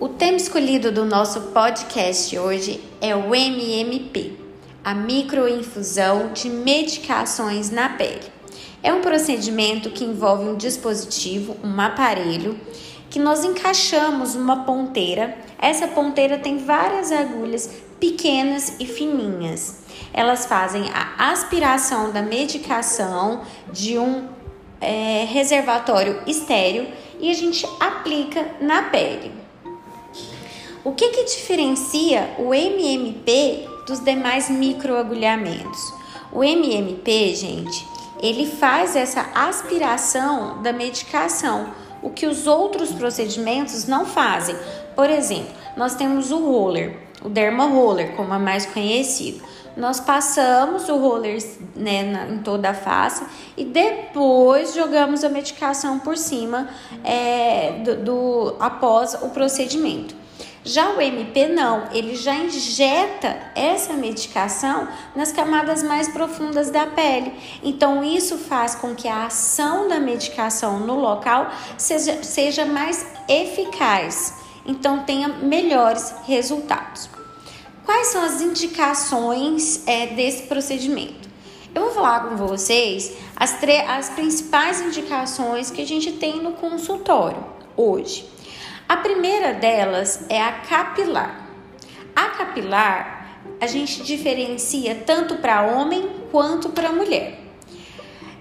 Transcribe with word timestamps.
O 0.00 0.08
tema 0.08 0.36
escolhido 0.36 0.92
do 0.92 1.04
nosso 1.04 1.40
podcast 1.50 2.38
hoje 2.38 2.80
é 3.00 3.16
o 3.16 3.34
MMP, 3.34 4.38
a 4.84 4.94
microinfusão 4.94 6.32
de 6.32 6.48
medicações 6.48 7.68
na 7.72 7.88
pele. 7.88 8.22
É 8.80 8.92
um 8.92 9.00
procedimento 9.00 9.90
que 9.90 10.04
envolve 10.04 10.44
um 10.44 10.56
dispositivo, 10.56 11.56
um 11.64 11.80
aparelho, 11.80 12.56
que 13.10 13.18
nós 13.18 13.44
encaixamos 13.44 14.36
uma 14.36 14.64
ponteira. 14.64 15.36
Essa 15.58 15.88
ponteira 15.88 16.38
tem 16.38 16.58
várias 16.58 17.10
agulhas 17.10 17.68
pequenas 17.98 18.76
e 18.78 18.86
fininhas. 18.86 19.80
Elas 20.12 20.46
fazem 20.46 20.84
a 20.94 21.32
aspiração 21.32 22.12
da 22.12 22.22
medicação 22.22 23.42
de 23.72 23.98
um 23.98 24.28
é, 24.80 25.24
reservatório 25.24 26.22
estéreo 26.24 26.86
e 27.18 27.32
a 27.32 27.34
gente 27.34 27.66
aplica 27.80 28.46
na 28.60 28.84
pele. 28.84 29.47
O 30.84 30.92
que, 30.92 31.08
que 31.08 31.24
diferencia 31.24 32.36
o 32.38 32.54
MMP 32.54 33.68
dos 33.86 34.00
demais 34.00 34.48
microagulhamentos? 34.48 35.92
O 36.32 36.44
MMP, 36.44 37.34
gente, 37.34 37.86
ele 38.20 38.46
faz 38.46 38.94
essa 38.94 39.22
aspiração 39.34 40.62
da 40.62 40.72
medicação, 40.72 41.72
o 42.02 42.10
que 42.10 42.26
os 42.26 42.46
outros 42.46 42.92
procedimentos 42.92 43.86
não 43.86 44.06
fazem. 44.06 44.56
Por 44.94 45.10
exemplo, 45.10 45.52
nós 45.76 45.94
temos 45.94 46.30
o 46.30 46.38
roller, 46.38 46.96
o 47.22 47.28
derma 47.28 47.66
roller, 47.66 48.14
como 48.14 48.32
é 48.32 48.38
mais 48.38 48.66
conhecido. 48.66 49.42
Nós 49.76 50.00
passamos 50.00 50.88
o 50.88 50.96
roller 50.96 51.38
né, 51.74 52.02
na, 52.02 52.28
em 52.28 52.38
toda 52.38 52.70
a 52.70 52.74
face 52.74 53.24
e 53.56 53.64
depois 53.64 54.74
jogamos 54.74 55.22
a 55.22 55.28
medicação 55.28 56.00
por 56.00 56.16
cima 56.16 56.68
é, 57.04 57.80
do, 57.84 57.96
do 57.96 58.56
após 58.58 59.14
o 59.22 59.28
procedimento. 59.30 60.16
Já 60.68 60.90
o 60.90 61.00
MP 61.00 61.48
não, 61.48 61.88
ele 61.92 62.14
já 62.14 62.34
injeta 62.34 63.40
essa 63.54 63.94
medicação 63.94 64.86
nas 65.16 65.32
camadas 65.32 65.82
mais 65.82 66.08
profundas 66.08 66.68
da 66.68 66.84
pele. 66.84 67.32
Então, 67.62 68.04
isso 68.04 68.36
faz 68.36 68.74
com 68.74 68.94
que 68.94 69.08
a 69.08 69.24
ação 69.24 69.88
da 69.88 69.98
medicação 69.98 70.78
no 70.78 71.00
local 71.00 71.50
seja, 71.78 72.22
seja 72.22 72.66
mais 72.66 73.06
eficaz, 73.26 74.34
então 74.66 75.04
tenha 75.04 75.28
melhores 75.28 76.14
resultados. 76.26 77.08
Quais 77.86 78.08
são 78.08 78.22
as 78.22 78.42
indicações 78.42 79.82
é, 79.86 80.08
desse 80.08 80.42
procedimento? 80.42 81.30
Eu 81.74 81.84
vou 81.84 81.92
falar 81.92 82.28
com 82.28 82.36
vocês 82.36 83.16
as, 83.34 83.56
as 83.88 84.10
principais 84.10 84.82
indicações 84.82 85.70
que 85.70 85.80
a 85.80 85.86
gente 85.86 86.12
tem 86.12 86.42
no 86.42 86.52
consultório 86.52 87.42
hoje. 87.74 88.36
A 88.88 88.96
primeira 88.96 89.54
delas 89.54 90.24
é 90.28 90.40
a 90.40 90.52
capilar. 90.52 91.48
A 92.14 92.28
capilar 92.30 93.18
a 93.60 93.66
gente 93.66 94.02
diferencia 94.02 94.94
tanto 94.94 95.36
para 95.36 95.62
homem 95.62 96.08
quanto 96.30 96.70
para 96.70 96.92
mulher. 96.92 97.40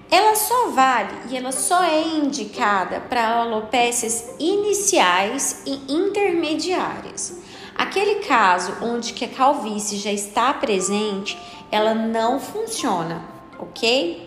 Ela 0.10 0.36
só 0.36 0.70
vale 0.70 1.14
e 1.30 1.36
ela 1.36 1.52
só 1.52 1.84
é 1.84 2.02
indicada 2.02 3.02
para 3.02 3.40
alopécias 3.40 4.34
iniciais 4.40 5.64
e 5.66 5.94
intermediárias. 5.94 7.42
Aquele 7.76 8.16
caso 8.16 8.78
onde 8.82 9.14
que 9.14 9.26
a 9.26 9.28
calvície 9.28 9.98
já 9.98 10.12
está 10.12 10.54
presente, 10.54 11.38
ela 11.70 11.94
não 11.94 12.40
funciona, 12.40 13.24
ok? 13.60 14.27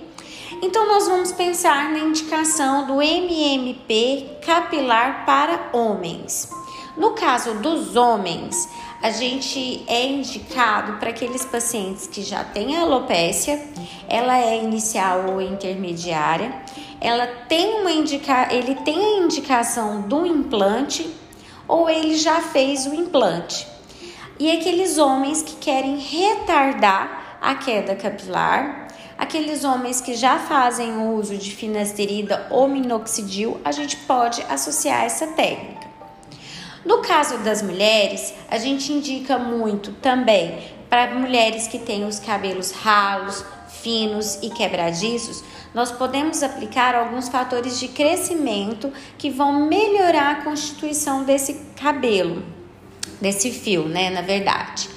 Então, 0.63 0.87
nós 0.89 1.07
vamos 1.07 1.31
pensar 1.31 1.91
na 1.91 1.99
indicação 2.01 2.87
do 2.87 3.01
MMP 3.01 4.39
capilar 4.45 5.25
para 5.25 5.71
homens. 5.73 6.51
No 6.97 7.13
caso 7.13 7.55
dos 7.55 7.95
homens, 7.95 8.69
a 9.01 9.11
gente 9.11 9.85
é 9.87 10.07
indicado 10.07 10.99
para 10.99 11.11
aqueles 11.11 11.45
pacientes 11.45 12.07
que 12.09 12.23
já 12.23 12.43
têm 12.43 12.77
alopécia, 12.77 13.65
ela 14.09 14.37
é 14.37 14.63
inicial 14.63 15.31
ou 15.31 15.41
intermediária, 15.41 16.53
ela 17.01 17.27
tem 17.49 17.81
uma 17.81 17.93
indica, 17.93 18.53
ele 18.53 18.75
tem 18.75 18.99
a 18.99 19.25
indicação 19.25 20.03
do 20.03 20.27
implante 20.27 21.09
ou 21.67 21.89
ele 21.89 22.17
já 22.17 22.41
fez 22.41 22.87
o 22.87 22.95
implante. 22.95 23.67
E 24.39 24.51
aqueles 24.51 24.99
homens 24.99 25.43
que 25.43 25.55
querem 25.57 25.97
retardar 25.97 27.39
a 27.41 27.55
queda 27.55 27.95
capilar, 27.95 28.80
Aqueles 29.21 29.65
homens 29.65 30.01
que 30.01 30.15
já 30.15 30.39
fazem 30.39 30.97
uso 31.13 31.37
de 31.37 31.55
finasterida 31.55 32.47
ou 32.49 32.67
minoxidil, 32.67 33.61
a 33.63 33.71
gente 33.71 33.95
pode 33.99 34.41
associar 34.49 35.05
essa 35.05 35.27
técnica. 35.27 35.87
No 36.87 37.03
caso 37.03 37.37
das 37.41 37.61
mulheres, 37.61 38.33
a 38.51 38.57
gente 38.57 38.91
indica 38.91 39.39
muito 39.39 39.93
também 39.93 40.59
para 40.89 41.15
mulheres 41.15 41.67
que 41.69 41.79
têm 41.79 42.07
os 42.07 42.19
cabelos 42.19 42.71
ralos, 42.71 43.45
finos 43.83 44.37
e 44.37 44.49
quebradiços, 44.49 45.45
nós 45.75 45.93
podemos 45.93 46.43
aplicar 46.43 46.95
alguns 46.95 47.29
fatores 47.29 47.79
de 47.79 47.89
crescimento 47.89 48.91
que 49.19 49.29
vão 49.29 49.67
melhorar 49.67 50.31
a 50.31 50.45
constituição 50.45 51.25
desse 51.25 51.61
cabelo, 51.77 52.43
desse 53.21 53.51
fio, 53.51 53.87
né? 53.87 54.09
Na 54.09 54.23
verdade. 54.23 54.89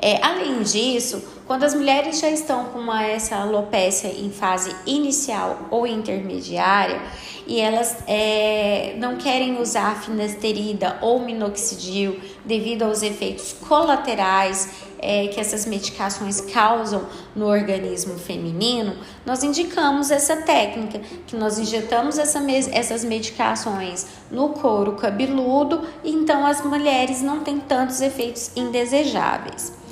É, 0.00 0.24
além 0.24 0.62
disso, 0.62 1.33
quando 1.46 1.64
as 1.64 1.74
mulheres 1.74 2.20
já 2.20 2.30
estão 2.30 2.64
com 2.66 2.78
uma, 2.78 3.04
essa 3.04 3.36
alopécia 3.36 4.08
em 4.08 4.30
fase 4.30 4.74
inicial 4.86 5.68
ou 5.70 5.86
intermediária 5.86 7.00
e 7.46 7.60
elas 7.60 7.98
é, 8.06 8.94
não 8.98 9.16
querem 9.16 9.60
usar 9.60 10.02
finasterida 10.02 10.98
ou 11.02 11.20
minoxidil 11.20 12.18
devido 12.44 12.82
aos 12.82 13.02
efeitos 13.02 13.52
colaterais 13.52 14.84
é, 14.98 15.28
que 15.28 15.38
essas 15.38 15.66
medicações 15.66 16.40
causam 16.40 17.06
no 17.36 17.46
organismo 17.46 18.18
feminino, 18.18 18.96
nós 19.26 19.42
indicamos 19.42 20.10
essa 20.10 20.36
técnica, 20.38 20.98
que 21.26 21.36
nós 21.36 21.58
injetamos 21.58 22.18
essa, 22.18 22.42
essas 22.72 23.04
medicações 23.04 24.06
no 24.30 24.50
couro 24.50 24.92
cabeludo, 24.92 25.86
e 26.02 26.10
então 26.10 26.46
as 26.46 26.64
mulheres 26.64 27.20
não 27.20 27.40
têm 27.40 27.60
tantos 27.60 28.00
efeitos 28.00 28.50
indesejáveis. 28.56 29.83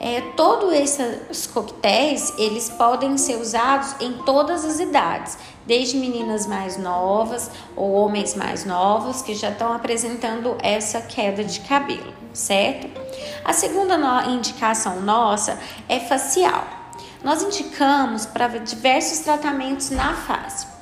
É, 0.00 0.20
todos 0.36 0.72
esses 0.72 1.46
coquetéis, 1.46 2.32
eles 2.38 2.68
podem 2.70 3.16
ser 3.16 3.36
usados 3.36 3.94
em 4.00 4.12
todas 4.24 4.64
as 4.64 4.80
idades, 4.80 5.38
desde 5.66 5.96
meninas 5.96 6.46
mais 6.46 6.76
novas 6.76 7.50
ou 7.76 7.92
homens 7.92 8.34
mais 8.34 8.64
novos 8.64 9.22
que 9.22 9.34
já 9.34 9.50
estão 9.50 9.72
apresentando 9.72 10.56
essa 10.62 11.00
queda 11.00 11.44
de 11.44 11.60
cabelo, 11.60 12.12
certo? 12.32 12.88
A 13.44 13.52
segunda 13.52 13.96
indicação 14.26 15.00
nossa 15.00 15.58
é 15.88 16.00
facial. 16.00 16.64
Nós 17.22 17.42
indicamos 17.42 18.26
para 18.26 18.48
diversos 18.58 19.20
tratamentos 19.20 19.90
na 19.90 20.12
face. 20.14 20.73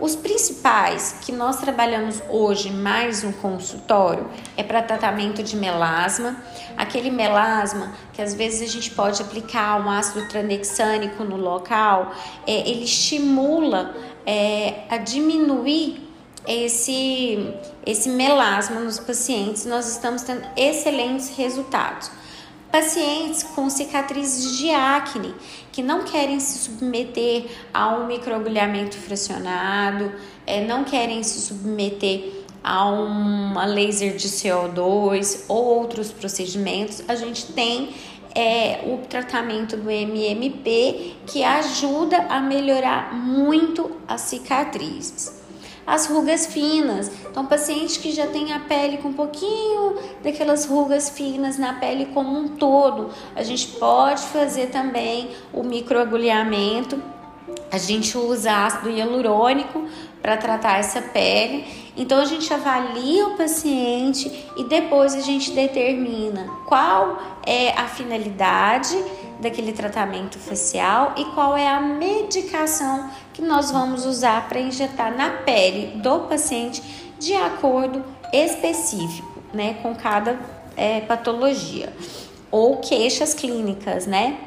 Os 0.00 0.14
principais 0.14 1.16
que 1.22 1.32
nós 1.32 1.56
trabalhamos 1.56 2.22
hoje 2.28 2.70
mais 2.70 3.24
no 3.24 3.32
consultório 3.32 4.28
é 4.56 4.62
para 4.62 4.80
tratamento 4.80 5.42
de 5.42 5.56
melasma, 5.56 6.36
aquele 6.76 7.10
melasma 7.10 7.92
que 8.12 8.22
às 8.22 8.32
vezes 8.32 8.62
a 8.62 8.72
gente 8.72 8.92
pode 8.92 9.20
aplicar 9.20 9.80
um 9.84 9.90
ácido 9.90 10.28
tranexânico 10.28 11.24
no 11.24 11.36
local, 11.36 12.14
é, 12.46 12.68
ele 12.68 12.84
estimula 12.84 13.94
é, 14.24 14.84
a 14.88 14.98
diminuir 14.98 16.08
esse, 16.46 17.54
esse 17.84 18.08
melasma 18.08 18.80
nos 18.80 19.00
pacientes. 19.00 19.66
Nós 19.66 19.90
estamos 19.90 20.22
tendo 20.22 20.46
excelentes 20.56 21.36
resultados. 21.36 22.10
Pacientes 22.70 23.42
com 23.42 23.70
cicatrizes 23.70 24.58
de 24.58 24.70
acne 24.70 25.34
que 25.72 25.82
não 25.82 26.04
querem 26.04 26.38
se 26.38 26.58
submeter 26.58 27.46
a 27.72 27.96
um 27.96 28.06
microagulhamento 28.06 28.96
fracionado, 28.96 30.12
é, 30.46 30.66
não 30.66 30.84
querem 30.84 31.22
se 31.22 31.40
submeter 31.40 32.44
a 32.62 32.84
uma 32.84 33.64
laser 33.64 34.16
de 34.16 34.28
CO2 34.28 35.44
ou 35.48 35.64
outros 35.64 36.12
procedimentos, 36.12 37.02
a 37.08 37.14
gente 37.14 37.46
tem 37.52 37.94
é, 38.34 38.80
o 38.84 38.98
tratamento 39.06 39.76
do 39.76 39.90
MMP 39.90 41.16
que 41.26 41.42
ajuda 41.42 42.18
a 42.28 42.38
melhorar 42.40 43.14
muito 43.14 43.90
as 44.06 44.20
cicatrizes 44.22 45.37
as 45.88 46.06
rugas 46.06 46.46
finas. 46.46 47.10
Então, 47.30 47.46
paciente 47.46 47.98
que 47.98 48.12
já 48.12 48.26
tem 48.26 48.52
a 48.52 48.60
pele 48.60 48.98
com 48.98 49.08
um 49.08 49.14
pouquinho 49.14 49.96
daquelas 50.22 50.66
rugas 50.66 51.08
finas 51.08 51.56
na 51.56 51.72
pele 51.72 52.10
como 52.12 52.38
um 52.38 52.48
todo, 52.48 53.08
a 53.34 53.42
gente 53.42 53.68
pode 53.78 54.20
fazer 54.26 54.66
também 54.66 55.30
o 55.50 55.62
microagulhamento. 55.62 57.02
A 57.72 57.78
gente 57.78 58.18
usa 58.18 58.66
ácido 58.66 58.90
hialurônico 58.90 59.86
para 60.20 60.36
tratar 60.36 60.78
essa 60.78 61.00
pele. 61.00 61.64
Então 61.96 62.20
a 62.20 62.26
gente 62.26 62.52
avalia 62.52 63.26
o 63.26 63.36
paciente 63.36 64.46
e 64.58 64.64
depois 64.64 65.14
a 65.14 65.20
gente 65.20 65.52
determina 65.52 66.48
qual 66.66 67.18
é 67.46 67.70
a 67.70 67.86
finalidade 67.86 68.94
daquele 69.40 69.72
tratamento 69.72 70.38
facial 70.38 71.14
e 71.16 71.24
qual 71.26 71.56
é 71.56 71.68
a 71.68 71.80
medicação 71.80 73.10
que 73.32 73.42
nós 73.42 73.70
vamos 73.70 74.04
usar 74.04 74.48
para 74.48 74.58
injetar 74.58 75.16
na 75.16 75.30
pele 75.30 75.98
do 76.00 76.20
paciente 76.20 76.82
de 77.18 77.34
acordo 77.34 78.04
específico. 78.32 79.38
né, 79.52 79.78
com 79.82 79.94
cada 79.94 80.38
é, 80.76 81.00
patologia 81.00 81.90
ou 82.50 82.76
queixas 82.76 83.32
clínicas, 83.32 84.06
né? 84.06 84.38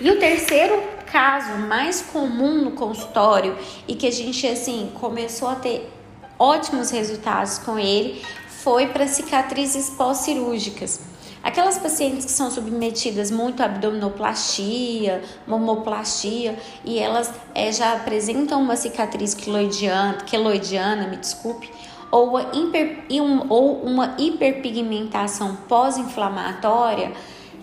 E 0.00 0.08
o 0.08 0.20
terceiro 0.20 0.80
caso 1.10 1.58
mais 1.66 2.00
comum 2.00 2.62
no 2.62 2.70
consultório 2.72 3.56
e 3.86 3.94
que 3.94 4.06
a 4.06 4.12
gente 4.12 4.46
assim 4.46 4.92
começou 5.00 5.48
a 5.48 5.56
ter 5.56 5.90
ótimos 6.38 6.90
resultados 6.90 7.58
com 7.58 7.78
ele 7.78 8.22
foi 8.46 8.86
para 8.86 9.06
cicatrizes 9.06 9.90
pós-cirúrgicas. 9.90 11.07
Aquelas 11.48 11.78
pacientes 11.78 12.26
que 12.26 12.30
são 12.30 12.50
submetidas 12.50 13.30
muito 13.30 13.62
a 13.62 13.64
abdominoplastia, 13.64 15.22
mamoplastia 15.46 16.58
e 16.84 16.98
elas 16.98 17.32
é, 17.54 17.72
já 17.72 17.94
apresentam 17.94 18.60
uma 18.60 18.76
cicatriz 18.76 19.32
queloidiana, 19.32 20.18
queloidiana 20.26 21.08
me 21.08 21.16
desculpe, 21.16 21.70
ou 22.10 22.28
uma, 22.28 22.42
hiper, 22.52 23.06
ou 23.48 23.80
uma 23.80 24.14
hiperpigmentação 24.18 25.56
pós-inflamatória, 25.66 27.12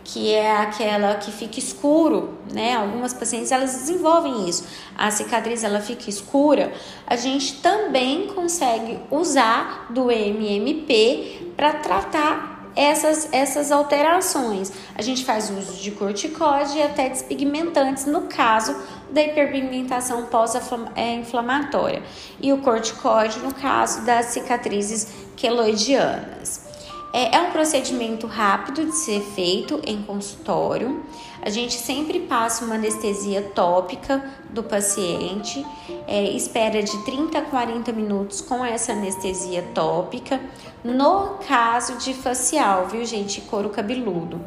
que 0.03 0.33
é 0.33 0.57
aquela 0.57 1.13
que 1.17 1.31
fica 1.31 1.59
escuro, 1.59 2.39
né? 2.51 2.75
Algumas 2.75 3.13
pacientes 3.13 3.51
elas 3.51 3.71
desenvolvem 3.71 4.49
isso. 4.49 4.65
A 4.97 5.11
cicatriz 5.11 5.63
ela 5.63 5.79
fica 5.79 6.09
escura. 6.09 6.73
A 7.05 7.15
gente 7.15 7.61
também 7.61 8.25
consegue 8.29 8.99
usar 9.11 9.85
do 9.91 10.09
MMP 10.09 11.53
para 11.55 11.73
tratar 11.73 12.54
essas, 12.75 13.30
essas 13.31 13.72
alterações. 13.72 14.72
A 14.95 15.01
gente 15.01 15.24
faz 15.24 15.50
uso 15.50 15.81
de 15.81 15.92
corticóide 15.92 16.77
e 16.77 16.83
até 16.83 17.10
despigmentantes 17.10 18.06
no 18.06 18.24
caso 18.24 18.75
da 19.12 19.22
hiperpigmentação 19.22 20.25
pós-inflamatória 20.25 22.04
e 22.42 22.51
o 22.51 22.57
corticóide 22.57 23.39
no 23.39 23.54
caso 23.54 24.06
das 24.06 24.27
cicatrizes 24.27 25.07
queloidianas. 25.38 26.64
É, 27.13 27.35
é 27.35 27.41
um 27.41 27.51
procedimento 27.51 28.27
rápido 28.27 28.85
de 28.85 28.95
ser 28.95 29.21
feito 29.21 29.81
em 29.85 30.01
consultório. 30.01 31.03
A 31.41 31.49
gente 31.49 31.75
sempre 31.75 32.19
passa 32.21 32.65
uma 32.65 32.75
anestesia 32.75 33.41
tópica 33.53 34.23
do 34.49 34.63
paciente, 34.63 35.65
é, 36.07 36.23
espera 36.31 36.81
de 36.81 36.97
30 37.03 37.37
a 37.37 37.41
40 37.43 37.91
minutos 37.91 38.41
com 38.41 38.65
essa 38.65 38.93
anestesia 38.93 39.63
tópica, 39.73 40.39
no 40.83 41.37
caso 41.47 41.97
de 41.97 42.13
facial, 42.13 42.87
viu, 42.87 43.05
gente? 43.05 43.41
Couro 43.41 43.69
cabeludo. 43.69 44.41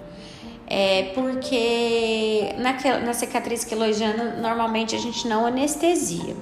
É 0.66 1.12
porque 1.14 2.54
naquela, 2.58 2.98
na 2.98 3.14
cicatriz 3.14 3.64
queloidiana, 3.64 4.36
normalmente 4.36 4.94
a 4.94 4.98
gente 4.98 5.26
não 5.26 5.46
anestesia. 5.46 6.36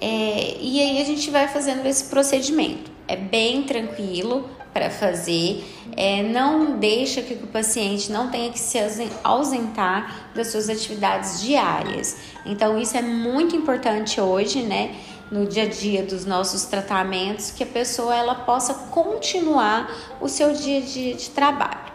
É, 0.00 0.56
e 0.60 0.80
aí 0.80 1.00
a 1.00 1.04
gente 1.04 1.30
vai 1.30 1.48
fazendo 1.48 1.84
esse 1.86 2.04
procedimento. 2.04 2.90
É 3.08 3.16
bem 3.16 3.62
tranquilo, 3.62 4.48
para 4.76 4.90
fazer, 4.90 5.64
é, 5.96 6.22
não 6.22 6.76
deixa 6.76 7.22
que 7.22 7.32
o 7.32 7.46
paciente 7.46 8.12
não 8.12 8.28
tenha 8.28 8.52
que 8.52 8.58
se 8.58 8.78
ausentar 9.24 10.28
das 10.34 10.48
suas 10.48 10.68
atividades 10.68 11.40
diárias. 11.40 12.18
Então, 12.44 12.78
isso 12.78 12.94
é 12.94 13.00
muito 13.00 13.56
importante 13.56 14.20
hoje, 14.20 14.62
né? 14.62 14.94
No 15.32 15.46
dia 15.46 15.62
a 15.62 15.66
dia 15.66 16.02
dos 16.02 16.26
nossos 16.26 16.64
tratamentos, 16.66 17.50
que 17.50 17.62
a 17.62 17.66
pessoa 17.66 18.14
ela 18.14 18.34
possa 18.34 18.74
continuar 18.74 19.90
o 20.20 20.28
seu 20.28 20.52
dia 20.52 20.82
dia 20.82 21.14
de 21.14 21.30
trabalho. 21.30 21.86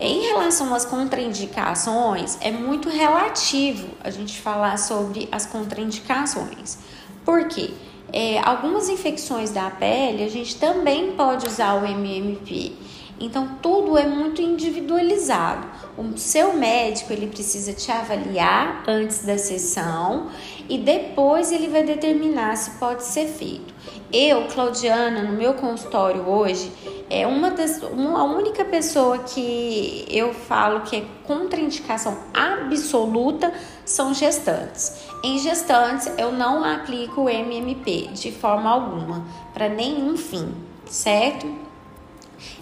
Em 0.00 0.22
relação 0.22 0.74
às 0.74 0.84
contraindicações, 0.84 2.36
é 2.40 2.50
muito 2.50 2.88
relativo 2.88 3.90
a 4.02 4.10
gente 4.10 4.40
falar 4.40 4.76
sobre 4.76 5.28
as 5.30 5.46
contraindicações. 5.46 6.78
Por 7.24 7.46
quê? 7.46 7.70
É, 8.12 8.38
algumas 8.40 8.88
infecções 8.88 9.50
da 9.50 9.70
pele, 9.70 10.24
a 10.24 10.28
gente 10.28 10.56
também 10.56 11.12
pode 11.12 11.46
usar 11.46 11.74
o 11.74 11.86
MMP. 11.86 12.72
Então 13.20 13.58
tudo 13.60 13.98
é 13.98 14.06
muito 14.06 14.40
individualizado. 14.40 15.68
O 15.98 16.16
seu 16.16 16.54
médico 16.54 17.12
ele 17.12 17.26
precisa 17.26 17.74
te 17.74 17.92
avaliar 17.92 18.82
antes 18.88 19.24
da 19.24 19.36
sessão 19.36 20.28
e 20.68 20.78
depois 20.78 21.52
ele 21.52 21.68
vai 21.68 21.82
determinar 21.82 22.56
se 22.56 22.78
pode 22.78 23.04
ser 23.04 23.26
feito. 23.26 23.74
Eu, 24.10 24.46
Claudiana, 24.48 25.22
no 25.22 25.36
meu 25.36 25.54
consultório 25.54 26.26
hoje, 26.26 26.72
é 27.10 27.26
uma 27.26 27.50
das 27.50 27.82
uma, 27.82 28.20
a 28.20 28.24
única 28.24 28.64
pessoa 28.64 29.18
que 29.18 30.06
eu 30.08 30.32
falo 30.32 30.80
que 30.80 30.96
é 30.96 31.04
contraindicação 31.24 32.16
absoluta 32.32 33.52
são 33.84 34.14
gestantes. 34.14 35.08
Em 35.22 35.38
gestantes 35.38 36.10
eu 36.16 36.32
não 36.32 36.64
aplico 36.64 37.22
o 37.22 37.28
MMP 37.28 38.08
de 38.14 38.32
forma 38.32 38.70
alguma, 38.70 39.24
para 39.52 39.68
nenhum 39.68 40.16
fim, 40.16 40.54
certo? 40.86 41.69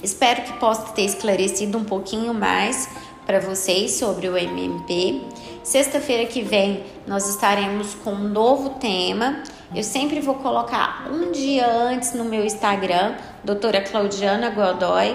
Espero 0.03 0.43
que 0.43 0.53
possa 0.55 0.93
ter 0.93 1.05
esclarecido 1.05 1.79
um 1.79 1.85
pouquinho 1.85 2.33
mais 2.33 2.89
para 3.27 3.41
vocês 3.41 3.93
sobre 3.93 4.29
o 4.29 4.37
MMP. 4.37 5.21
Sexta-feira 5.63 6.25
que 6.25 6.41
vem 6.41 6.83
nós 7.07 7.29
estaremos 7.29 7.95
com 7.97 8.13
um 8.13 8.29
novo 8.29 8.71
tema. 8.81 9.43
Eu 9.75 9.83
sempre 9.83 10.19
vou 10.21 10.37
colocar 10.37 11.09
um 11.13 11.31
dia 11.31 11.71
antes 11.71 12.15
no 12.15 12.25
meu 12.25 12.43
Instagram, 12.45 13.17
doutora 13.45 13.83
Claudiana 13.83 14.49
Godoy, 14.49 15.15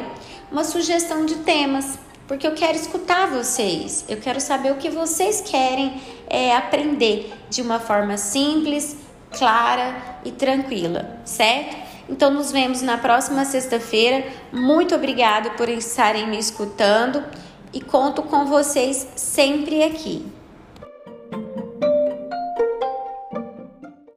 uma 0.51 0.63
sugestão 0.63 1.25
de 1.25 1.37
temas, 1.37 1.97
porque 2.27 2.45
eu 2.45 2.53
quero 2.53 2.75
escutar 2.75 3.27
vocês, 3.31 4.05
eu 4.07 4.17
quero 4.17 4.39
saber 4.39 4.71
o 4.71 4.75
que 4.75 4.91
vocês 4.91 5.41
querem 5.41 5.99
é, 6.29 6.55
aprender 6.55 7.33
de 7.49 7.63
uma 7.63 7.79
forma 7.79 8.15
simples, 8.15 8.95
clara 9.31 10.19
e 10.23 10.31
tranquila, 10.31 11.19
certo? 11.25 11.82
Então 12.09 12.31
nos 12.31 12.51
vemos 12.51 12.81
na 12.81 12.97
próxima 12.97 13.45
sexta-feira. 13.45 14.25
Muito 14.51 14.95
obrigada 14.95 15.51
por 15.51 15.69
estarem 15.69 16.27
me 16.27 16.37
escutando 16.37 17.23
e 17.71 17.81
conto 17.81 18.21
com 18.23 18.45
vocês 18.45 19.07
sempre 19.15 19.83
aqui. 19.83 20.25